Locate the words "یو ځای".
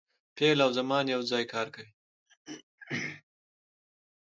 1.13-1.43